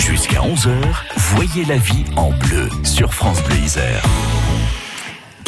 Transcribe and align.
Jusqu'à 0.00 0.40
11h, 0.40 0.72
voyez 1.16 1.64
la 1.66 1.76
vie 1.76 2.04
en 2.16 2.30
bleu 2.30 2.70
sur 2.84 3.12
France 3.12 3.42
Bleu 3.44 3.56
Isère. 3.58 4.02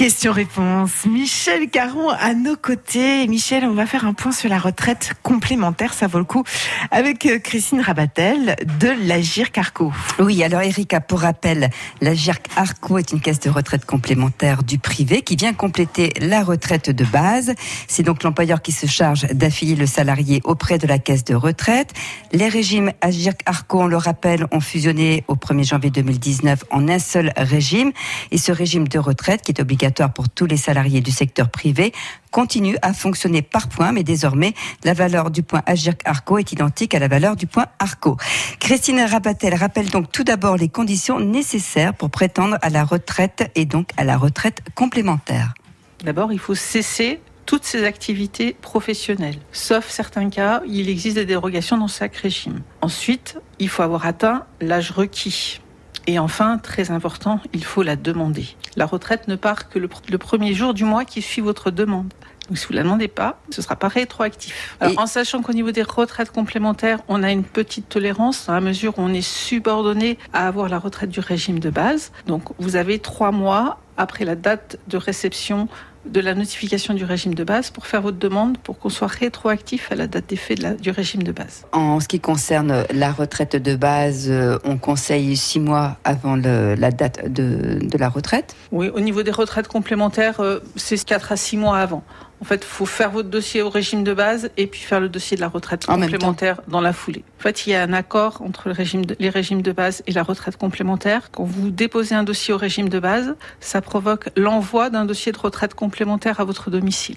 Question-réponse. 0.03 1.07
Michel 1.07 1.71
Caron 1.71 2.09
à 2.09 2.35
nos 2.35 2.57
côtés. 2.57 3.25
Michel, 3.29 3.65
on 3.65 3.75
va 3.75 3.87
faire 3.87 4.05
un 4.05 4.15
point 4.15 4.33
sur 4.33 4.49
la 4.49 4.59
retraite 4.59 5.13
complémentaire, 5.23 5.95
ça 5.95 6.09
vaut 6.09 6.19
le 6.19 6.25
coup, 6.25 6.43
avec 6.91 7.25
euh, 7.25 7.39
Christine 7.39 7.81
Rabatel 7.81 8.57
de 8.81 8.89
l'Agir 9.07 9.53
Carco. 9.53 9.93
Oui, 10.19 10.43
alors 10.43 10.61
Erika, 10.61 11.01
pour 11.01 11.21
rappel, 11.21 11.71
l'Agir 12.01 12.43
Carco 12.43 12.99
est 12.99 13.13
une 13.13 13.21
caisse 13.21 13.39
de 13.39 13.49
retraite 13.49 13.85
complémentaire 13.85 14.65
du 14.65 14.77
privé 14.81 15.23
qui 15.23 15.37
vient 15.37 15.53
compléter 15.53 16.13
la 16.21 16.43
retraite 16.43 16.91
de 16.91 17.05
base. 17.05 17.55
C'est 17.87 18.03
donc 18.03 18.25
l'employeur 18.25 18.61
qui 18.61 18.73
se 18.73 18.87
charge 18.87 19.29
d'affilier 19.29 19.77
le 19.77 19.87
salarié 19.87 20.41
auprès 20.43 20.79
de 20.79 20.89
la 20.89 20.99
caisse 20.99 21.23
de 21.23 21.37
retraite. 21.37 21.93
Les 22.33 22.49
régimes 22.49 22.91
Agir 23.03 23.37
Carco, 23.37 23.83
on 23.83 23.87
le 23.87 23.99
rappelle, 23.99 24.49
ont 24.51 24.59
fusionné 24.59 25.23
au 25.29 25.37
1er 25.37 25.65
janvier 25.65 25.91
2019 25.91 26.65
en 26.73 26.89
un 26.89 26.99
seul 26.99 27.33
régime. 27.37 27.93
Et 28.33 28.39
ce 28.39 28.51
régime 28.51 28.89
de 28.89 28.99
retraite, 28.99 29.43
qui 29.43 29.53
est 29.53 29.61
obligatoire 29.61 29.92
pour 29.93 30.29
tous 30.29 30.47
les 30.47 30.57
salariés 30.57 31.01
du 31.01 31.11
secteur 31.11 31.51
privé 31.51 31.93
continue 32.31 32.77
à 32.83 32.93
fonctionner 32.93 33.43
par 33.43 33.69
points, 33.69 33.93
mais 33.93 34.03
désormais, 34.03 34.55
la 34.85 34.95
valeur 34.95 35.31
du 35.31 35.43
point 35.43 35.63
Agirc 35.67 36.01
Arco 36.05 36.39
est 36.39 36.51
identique 36.53 36.95
à 36.95 36.99
la 36.99 37.09
valeur 37.09 37.37
du 37.37 37.47
point 37.47 37.67
Arco. 37.79 38.17
Christine 38.59 39.01
Rabatel 39.01 39.55
rappelle 39.55 39.91
donc 39.91 40.11
tout 40.11 40.25
d'abord 40.25 40.57
les 40.57 40.69
conditions 40.69 41.21
nécessaires 41.21 41.95
pour 41.95 42.11
prétendre 42.11 42.57
à 42.63 42.71
la 42.71 42.85
retraite 42.85 43.51
et 43.55 43.67
donc 43.67 43.91
à 43.97 44.05
la 44.05 44.17
retraite 44.17 44.63
complémentaire. 44.75 45.55
D'abord, 46.03 46.33
il 46.33 46.39
faut 46.39 46.55
cesser 46.55 47.21
toutes 47.45 47.65
ses 47.65 47.85
activités 47.85 48.57
professionnelles. 48.61 49.39
Sauf 49.53 49.89
certains 49.89 50.31
cas, 50.31 50.63
il 50.67 50.89
existe 50.89 51.17
des 51.17 51.27
dérogations 51.27 51.77
dans 51.77 51.89
chaque 51.89 52.17
régime. 52.17 52.63
Ensuite, 52.81 53.39
il 53.59 53.69
faut 53.69 53.83
avoir 53.83 54.07
atteint 54.07 54.47
l'âge 54.61 54.91
requis. 54.91 55.61
Et 56.07 56.19
enfin, 56.19 56.59
très 56.59 56.91
important, 56.91 57.41
il 57.53 57.65
faut 57.65 57.83
la 57.83 57.97
demander. 57.97 58.47
La 58.77 58.87
retraite 58.87 59.29
ne 59.29 59.37
part 59.37 59.69
que 59.69 59.79
le, 59.79 59.89
premier 60.19 60.55
jour 60.55 60.75
du 60.75 60.85
mois 60.85 61.05
qui 61.05 61.23
suit 61.23 61.41
votre 61.41 61.71
demande. 61.71 62.13
Donc 62.49 62.59
si 62.59 62.67
vous 62.67 62.73
la 62.73 62.83
demandez 62.83 63.09
pas, 63.09 63.41
ce 63.51 63.61
ne 63.61 63.63
sera 63.63 63.77
pas 63.77 63.89
rétroactif. 63.89 64.77
en 64.81 65.07
sachant 65.07 65.43
qu'au 65.43 65.53
niveau 65.53 65.71
des 65.71 65.83
retraites 65.83 66.33
complémentaires, 66.33 66.99
on 67.09 67.23
a 67.23 67.31
une 67.31 67.45
petite 67.45 67.89
tolérance 67.89 68.47
dans 68.47 68.53
la 68.53 68.61
mesure 68.61 68.99
où 68.99 69.03
on 69.03 69.15
est 69.15 69.27
subordonné 69.27 70.19
à 70.33 70.49
avoir 70.49 70.69
la 70.69 70.79
retraite 70.79 71.11
du 71.11 71.21
régime 71.21 71.61
de 71.61 71.71
base. 71.71 72.11
Donc 72.27 72.43
vous 72.59 72.75
avez 72.75 72.99
trois 72.99 73.31
mois 73.31 73.79
après 73.97 74.25
la 74.25 74.35
date 74.35 74.79
de 74.89 74.97
réception 74.97 75.69
de 76.07 76.21
la 76.21 76.35
notification 76.35 76.95
du 76.95 77.05
régime 77.05 77.35
de 77.35 77.45
base 77.45 77.71
pour 77.71 77.87
faire 77.87 78.03
votre 78.03 78.19
demande 78.19 78.59
pour 78.59 78.79
qu'on 78.79 78.89
soit 78.89 79.09
rétroactif 79.09 79.93
à 79.93 79.95
la 79.95 80.07
date 80.07 80.29
d'effet 80.29 80.55
de 80.55 80.63
du 80.81 80.91
régime 80.91 81.23
de 81.23 81.33
base. 81.33 81.65
En 81.73 82.01
ce 82.01 82.09
qui 82.09 82.21
concerne 82.21 82.85
la 82.93 83.13
retraite 83.13 83.57
de 83.57 83.75
base, 83.75 84.27
euh, 84.29 84.59
on 84.65 84.79
conseille 84.79 85.37
six 85.37 85.61
mois 85.61 85.97
avant 86.05 86.37
la 86.37 86.91
date 86.91 87.31
de, 87.31 87.79
de, 87.81 87.99
la 87.99 88.09
retraite 88.09 88.55
Oui, 88.71 88.89
au 88.89 89.01
niveau 89.01 89.23
des 89.23 89.31
retraites 89.31 89.69
complémentaires, 89.69 90.41
euh, 90.41 90.61
c'est 90.77 91.03
quatre 91.05 91.33
à 91.33 91.37
six 91.37 91.57
mois 91.57 91.79
avant. 91.79 92.03
En 92.43 92.45
fait, 92.45 92.65
il 92.65 92.69
faut 92.69 92.87
faire 92.87 93.13
votre 93.13 93.29
dossier 93.29 93.63
au 93.63 93.71
régime 93.71 94.03
de 94.03 94.13
base 94.13 94.51
et 94.57 94.67
puis 94.67 94.81
faire 94.81 94.99
le 94.99 95.09
dossier 95.09 95.37
de 95.37 95.41
la 95.41 95.47
retraite 95.47 95.87
complémentaire 95.87 96.61
dans 96.67 96.81
la 96.81 96.93
foulée. 96.93 97.23
En 97.39 97.43
fait, 97.45 97.69
il 97.69 97.71
y 97.71 97.75
a 97.77 97.83
un 97.85 97.93
accord 97.93 98.43
entre 98.43 98.67
le 98.67 98.73
régime 98.73 99.03
les 99.21 99.29
régimes 99.29 99.63
de 99.63 99.71
base 99.71 100.03
et 100.09 100.13
la 100.13 100.25
retraite 100.25 100.57
complémentaire. 100.57 101.31
Quand 101.31 101.45
vous 101.45 101.71
déposez 101.71 102.17
un 102.17 102.25
dossier 102.25 102.53
au 102.53 102.57
régime 102.57 102.89
de 102.89 102.99
base, 102.99 103.37
ça 103.61 103.81
provoque 103.81 104.29
l'envoi 104.37 104.91
d'un 104.91 105.05
dossier 105.05 105.31
de 105.31 105.39
retraite 105.39 105.75
complémentaire 105.75 106.41
à 106.41 106.45
votre 106.45 106.69
domicile. 106.69 107.15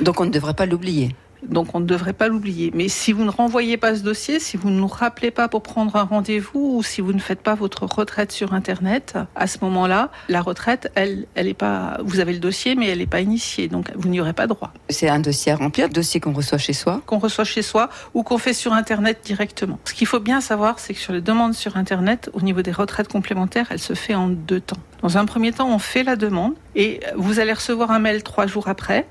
Donc 0.00 0.20
on 0.20 0.26
ne 0.26 0.30
devrait 0.30 0.54
pas 0.54 0.66
l'oublier. 0.66 1.16
Donc 1.42 1.74
on 1.74 1.80
ne 1.80 1.86
devrait 1.86 2.12
pas 2.12 2.28
l'oublier. 2.28 2.70
Mais 2.74 2.88
si 2.88 3.12
vous 3.12 3.24
ne 3.24 3.30
renvoyez 3.30 3.76
pas 3.76 3.94
ce 3.94 4.02
dossier, 4.02 4.40
si 4.40 4.56
vous 4.56 4.70
ne 4.70 4.78
nous 4.78 4.86
rappelez 4.86 5.30
pas 5.30 5.48
pour 5.48 5.62
prendre 5.62 5.96
un 5.96 6.02
rendez-vous 6.02 6.76
ou 6.76 6.82
si 6.82 7.00
vous 7.00 7.12
ne 7.12 7.18
faites 7.18 7.40
pas 7.40 7.54
votre 7.54 7.84
retraite 7.86 8.32
sur 8.32 8.54
Internet, 8.54 9.16
à 9.34 9.46
ce 9.46 9.58
moment-là, 9.62 10.10
la 10.28 10.40
retraite, 10.40 10.90
elle, 10.94 11.26
elle 11.34 11.48
est 11.48 11.54
pas. 11.54 11.98
Vous 12.04 12.20
avez 12.20 12.32
le 12.32 12.38
dossier, 12.38 12.74
mais 12.74 12.88
elle 12.88 12.98
n'est 12.98 13.06
pas 13.06 13.20
initiée, 13.20 13.68
donc 13.68 13.90
vous 13.94 14.08
n'y 14.08 14.20
aurez 14.20 14.32
pas 14.32 14.46
droit. 14.46 14.72
C'est 14.88 15.08
un 15.08 15.20
dossier 15.20 15.52
à 15.52 15.56
remplir, 15.56 15.86
un 15.86 15.88
dossier 15.88 16.20
qu'on 16.20 16.32
reçoit 16.32 16.58
chez 16.58 16.72
soi 16.72 17.02
Qu'on 17.06 17.18
reçoit 17.18 17.44
chez 17.44 17.62
soi 17.62 17.88
ou 18.14 18.22
qu'on 18.22 18.38
fait 18.38 18.54
sur 18.54 18.72
Internet 18.72 19.20
directement. 19.24 19.78
Ce 19.84 19.94
qu'il 19.94 20.06
faut 20.06 20.20
bien 20.20 20.40
savoir, 20.40 20.78
c'est 20.78 20.94
que 20.94 21.00
sur 21.00 21.12
les 21.12 21.20
demandes 21.20 21.54
sur 21.54 21.76
Internet, 21.76 22.30
au 22.32 22.40
niveau 22.40 22.62
des 22.62 22.72
retraites 22.72 23.08
complémentaires, 23.08 23.66
elle 23.70 23.78
se 23.78 23.94
fait 23.94 24.14
en 24.14 24.28
deux 24.28 24.60
temps. 24.60 24.76
Dans 25.02 25.16
un 25.16 25.24
premier 25.24 25.52
temps, 25.52 25.68
on 25.68 25.78
fait 25.78 26.02
la 26.02 26.16
demande 26.16 26.54
et 26.74 27.00
vous 27.16 27.40
allez 27.40 27.52
recevoir 27.52 27.90
un 27.90 27.98
mail 27.98 28.22
trois 28.22 28.46
jours 28.46 28.68
après 28.68 29.06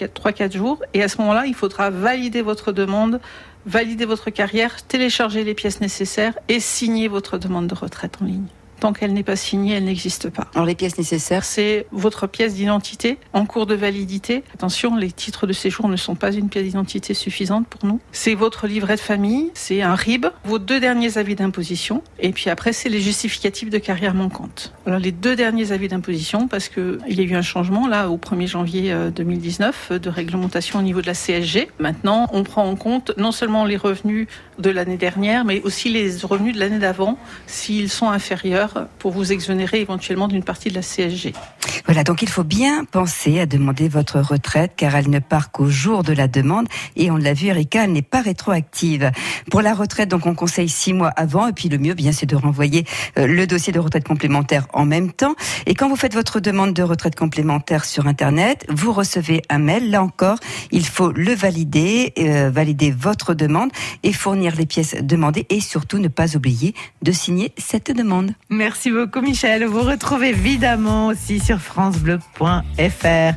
3-4 0.00 0.56
jours. 0.56 0.82
Et 0.94 1.02
à 1.02 1.08
ce 1.08 1.18
moment-là, 1.18 1.46
il 1.46 1.54
faudra 1.54 1.90
valider 1.90 2.42
votre 2.42 2.72
demande, 2.72 3.20
valider 3.66 4.04
votre 4.04 4.30
carrière, 4.30 4.82
télécharger 4.82 5.44
les 5.44 5.54
pièces 5.54 5.80
nécessaires 5.80 6.38
et 6.48 6.60
signer 6.60 7.08
votre 7.08 7.38
demande 7.38 7.66
de 7.66 7.74
retraite 7.74 8.18
en 8.20 8.26
ligne. 8.26 8.46
Tant 8.82 8.92
qu'elle 8.92 9.12
n'est 9.12 9.22
pas 9.22 9.36
signée, 9.36 9.74
elle 9.74 9.84
n'existe 9.84 10.28
pas. 10.28 10.48
Alors 10.56 10.66
les 10.66 10.74
pièces 10.74 10.98
nécessaires 10.98 11.44
C'est 11.44 11.86
votre 11.92 12.26
pièce 12.26 12.54
d'identité 12.54 13.16
en 13.32 13.46
cours 13.46 13.64
de 13.66 13.76
validité. 13.76 14.42
Attention, 14.54 14.96
les 14.96 15.12
titres 15.12 15.46
de 15.46 15.52
séjour 15.52 15.88
ne 15.88 15.94
sont 15.94 16.16
pas 16.16 16.32
une 16.32 16.48
pièce 16.48 16.64
d'identité 16.64 17.14
suffisante 17.14 17.68
pour 17.68 17.86
nous. 17.86 18.00
C'est 18.10 18.34
votre 18.34 18.66
livret 18.66 18.96
de 18.96 19.00
famille, 19.00 19.52
c'est 19.54 19.82
un 19.82 19.94
RIB, 19.94 20.26
vos 20.42 20.58
deux 20.58 20.80
derniers 20.80 21.16
avis 21.16 21.36
d'imposition, 21.36 22.02
et 22.18 22.32
puis 22.32 22.50
après 22.50 22.72
c'est 22.72 22.88
les 22.88 23.00
justificatifs 23.00 23.70
de 23.70 23.78
carrière 23.78 24.14
manquante. 24.14 24.74
Alors 24.84 24.98
les 24.98 25.12
deux 25.12 25.36
derniers 25.36 25.70
avis 25.70 25.86
d'imposition, 25.86 26.48
parce 26.48 26.68
qu'il 26.68 26.98
y 27.06 27.20
a 27.20 27.22
eu 27.22 27.36
un 27.36 27.42
changement 27.42 27.86
là 27.86 28.10
au 28.10 28.16
1er 28.16 28.48
janvier 28.48 28.92
2019 29.14 29.90
euh, 29.92 29.98
de 30.00 30.10
réglementation 30.10 30.80
au 30.80 30.82
niveau 30.82 31.00
de 31.00 31.06
la 31.06 31.14
CSG. 31.14 31.68
Maintenant, 31.78 32.28
on 32.32 32.42
prend 32.42 32.68
en 32.68 32.74
compte 32.74 33.12
non 33.16 33.30
seulement 33.30 33.64
les 33.64 33.76
revenus 33.76 34.26
de 34.58 34.70
l'année 34.70 34.96
dernière, 34.96 35.44
mais 35.44 35.62
aussi 35.62 35.88
les 35.88 36.16
revenus 36.24 36.56
de 36.56 36.58
l'année 36.58 36.80
d'avant 36.80 37.16
s'ils 37.46 37.88
sont 37.88 38.08
inférieurs 38.08 38.71
pour 38.98 39.12
vous 39.12 39.32
exonérer 39.32 39.80
éventuellement 39.80 40.28
d'une 40.28 40.42
partie 40.42 40.68
de 40.68 40.74
la 40.74 40.82
CSG. 40.82 41.32
Voilà, 41.86 42.04
donc 42.04 42.22
il 42.22 42.28
faut 42.28 42.44
bien 42.44 42.84
penser 42.84 43.40
à 43.40 43.46
demander 43.46 43.88
votre 43.88 44.20
retraite 44.20 44.72
car 44.76 44.94
elle 44.94 45.10
ne 45.10 45.18
part 45.18 45.50
qu'au 45.50 45.66
jour 45.66 46.02
de 46.02 46.12
la 46.12 46.28
demande 46.28 46.68
et 46.96 47.10
on 47.10 47.16
l'a 47.16 47.34
vu, 47.34 47.48
Erika, 47.48 47.84
elle 47.84 47.92
n'est 47.92 48.02
pas 48.02 48.20
rétroactive. 48.22 49.10
Pour 49.50 49.62
la 49.62 49.74
retraite, 49.74 50.08
donc 50.08 50.26
on 50.26 50.34
conseille 50.34 50.68
six 50.68 50.92
mois 50.92 51.08
avant 51.08 51.48
et 51.48 51.52
puis 51.52 51.68
le 51.68 51.78
mieux, 51.78 51.94
bien, 51.94 52.12
c'est 52.12 52.26
de 52.26 52.36
renvoyer 52.36 52.84
euh, 53.18 53.26
le 53.26 53.46
dossier 53.46 53.72
de 53.72 53.80
retraite 53.80 54.06
complémentaire 54.06 54.66
en 54.72 54.84
même 54.84 55.12
temps. 55.12 55.34
Et 55.66 55.74
quand 55.74 55.88
vous 55.88 55.96
faites 55.96 56.14
votre 56.14 56.40
demande 56.40 56.72
de 56.72 56.82
retraite 56.82 57.16
complémentaire 57.16 57.84
sur 57.84 58.06
Internet, 58.06 58.64
vous 58.68 58.92
recevez 58.92 59.42
un 59.48 59.58
mail. 59.58 59.90
Là 59.90 60.02
encore, 60.02 60.38
il 60.70 60.86
faut 60.86 61.12
le 61.12 61.34
valider, 61.34 62.12
euh, 62.18 62.50
valider 62.50 62.90
votre 62.90 63.34
demande 63.34 63.70
et 64.02 64.12
fournir 64.12 64.54
les 64.56 64.66
pièces 64.66 64.96
demandées 65.02 65.46
et 65.50 65.60
surtout 65.60 65.98
ne 65.98 66.08
pas 66.08 66.36
oublier 66.36 66.74
de 67.02 67.12
signer 67.12 67.52
cette 67.58 67.94
demande. 67.94 68.32
Merci 68.50 68.61
beaucoup, 68.90 69.20
Michel. 69.20 69.64
Vous 69.64 69.80
retrouvez 69.80 70.28
évidemment 70.28 71.08
aussi 71.08 71.40
sur 71.40 71.58
francebleu.fr. 71.58 73.34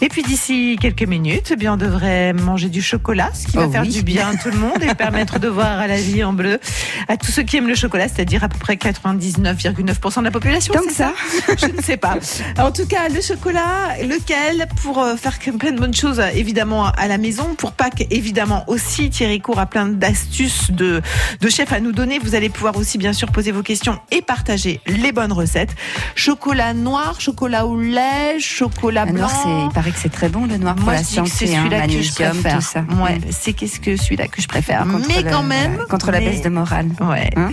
Et 0.00 0.08
puis 0.08 0.22
d'ici 0.22 0.76
quelques 0.80 1.02
minutes, 1.02 1.50
eh 1.52 1.56
bien, 1.56 1.74
on 1.74 1.76
devrait 1.76 2.32
manger 2.32 2.68
du 2.68 2.82
chocolat, 2.82 3.30
ce 3.34 3.46
qui 3.46 3.56
va 3.56 3.66
oh 3.66 3.70
faire 3.70 3.82
du 3.82 4.02
bien 4.02 4.28
à 4.28 4.36
tout 4.36 4.50
le 4.50 4.58
monde 4.58 4.82
et 4.82 4.94
permettre 4.96 5.38
de 5.38 5.48
voir 5.48 5.78
à 5.78 5.86
la 5.86 5.96
vie 5.96 6.22
en 6.22 6.32
bleu 6.32 6.60
à 7.08 7.16
tous 7.16 7.32
ceux 7.32 7.42
qui 7.42 7.56
aiment 7.56 7.68
le 7.68 7.74
chocolat, 7.74 8.08
c'est-à-dire 8.08 8.44
à 8.44 8.48
peu 8.48 8.58
près 8.58 8.74
99,9% 8.74 10.18
de 10.18 10.24
la 10.24 10.30
population. 10.30 10.74
Comme 10.74 10.90
ça, 10.90 11.12
Je 11.58 11.66
ne 11.66 11.82
sais 11.82 11.96
pas. 11.96 12.16
En 12.58 12.70
tout 12.70 12.86
cas, 12.86 13.08
le 13.08 13.20
chocolat, 13.20 13.96
lequel 14.02 14.68
pour 14.82 14.98
euh, 15.00 15.16
faire 15.16 15.38
plein 15.58 15.72
de 15.72 15.78
bonnes 15.78 15.94
choses, 15.94 16.22
évidemment, 16.34 16.86
à 16.86 17.08
la 17.08 17.18
maison. 17.18 17.54
Pour 17.56 17.72
Pâques, 17.72 18.06
évidemment, 18.10 18.64
aussi, 18.68 19.10
Thierry 19.10 19.40
Court 19.40 19.58
a 19.58 19.66
plein 19.66 19.86
d'astuces 19.86 20.70
de, 20.70 21.00
de 21.40 21.48
chef 21.48 21.72
à 21.72 21.80
nous 21.80 21.92
donner. 21.92 22.18
Vous 22.18 22.34
allez 22.34 22.48
pouvoir 22.48 22.76
aussi, 22.76 22.98
bien 22.98 23.12
sûr, 23.12 23.30
poser 23.32 23.52
vos 23.52 23.62
questions 23.62 23.98
et 24.10 24.22
partager 24.22 24.57
les 24.86 25.12
bonnes 25.12 25.32
recettes. 25.32 25.74
Chocolat 26.14 26.74
noir, 26.74 27.20
chocolat 27.20 27.66
au 27.66 27.78
lait, 27.78 28.38
chocolat 28.40 29.06
blanc. 29.06 29.28
Noir, 29.28 29.68
il 29.70 29.74
paraît 29.74 29.90
que 29.90 29.98
c'est 29.98 30.08
très 30.08 30.28
bon 30.28 30.46
le 30.46 30.56
noir 30.56 30.74
pour 30.74 30.90
la 30.90 31.02
santé, 31.02 31.30
c'est 31.32 31.54
hein, 31.54 31.64
celui-là 31.64 31.86
que 31.86 32.02
je 32.02 32.12
préfère. 32.12 32.62
ça. 32.62 32.80
Ouais, 32.80 33.18
c'est 33.30 33.52
qu'est-ce 33.52 33.80
que 33.80 33.96
celui-là 33.96 34.28
que 34.28 34.40
je 34.42 34.48
préfère. 34.48 34.86
mais 34.86 35.22
quand 35.24 35.42
même, 35.42 35.78
contre 35.88 36.10
la 36.10 36.20
baisse 36.20 36.42
de 36.42 36.48
morale. 36.48 36.88
Ouais. 37.00 37.30
Hein 37.36 37.50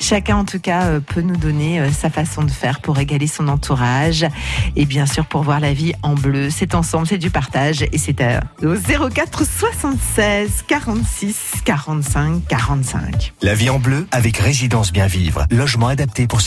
Chacun 0.00 0.36
en 0.36 0.44
tout 0.44 0.60
cas 0.60 0.84
euh, 0.84 1.00
peut 1.00 1.20
nous 1.20 1.36
donner 1.36 1.80
euh, 1.80 1.90
sa 1.90 2.10
façon 2.10 2.42
de 2.42 2.50
faire 2.50 2.80
pour 2.80 2.98
égaler 2.98 3.26
son 3.26 3.48
entourage 3.48 4.26
et 4.76 4.86
bien 4.86 5.06
sûr 5.06 5.26
pour 5.26 5.42
voir 5.42 5.60
la 5.60 5.72
vie 5.72 5.92
en 6.02 6.14
bleu. 6.14 6.50
C'est 6.50 6.74
ensemble, 6.74 7.06
c'est 7.06 7.18
du 7.18 7.30
partage 7.30 7.82
et 7.82 7.98
c'est 7.98 8.18
au 8.62 8.74
04 9.10 9.44
76 9.44 10.64
46 10.66 11.36
45 11.64 12.46
45. 12.46 13.32
La 13.42 13.54
vie 13.54 13.70
en 13.70 13.78
bleu 13.78 14.06
avec 14.10 14.38
résidence 14.38 14.92
bien 14.92 15.06
vivre, 15.06 15.46
logement 15.50 15.88
adapté 15.88 16.26
pour 16.26 16.40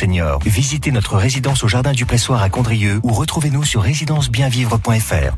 Visitez 0.46 0.92
notre 0.92 1.18
résidence 1.18 1.64
au 1.64 1.68
jardin 1.68 1.92
du 1.92 2.06
Pressoir 2.06 2.42
à 2.42 2.50
Condrieu 2.50 3.00
ou 3.04 3.14
retrouvez-nous 3.14 3.64
sur 3.64 3.82
résidencebienvivre.fr. 3.82 5.36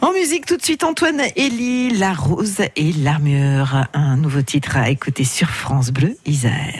En 0.00 0.12
musique, 0.12 0.46
tout 0.46 0.56
de 0.56 0.62
suite, 0.62 0.82
Antoine 0.82 1.20
Elie, 1.36 1.90
La 1.90 2.14
Rose 2.14 2.62
et 2.74 2.92
l'Armure. 2.92 3.86
Un 3.92 4.16
nouveau 4.16 4.40
titre 4.40 4.78
à 4.78 4.88
écouter 4.88 5.24
sur 5.24 5.50
France 5.50 5.90
Bleu 5.90 6.16
Isère. 6.24 6.68